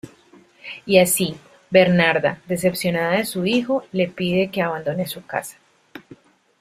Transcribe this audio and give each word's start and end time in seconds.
Y 0.83 0.97
así, 0.97 1.35
Bernarda, 1.69 2.41
decepcionada 2.47 3.17
de 3.17 3.25
su 3.25 3.45
hijo, 3.45 3.83
le 3.91 4.07
pide 4.07 4.49
que 4.49 4.63
abandone 4.63 5.05
su 5.05 5.23
casa. 5.27 5.57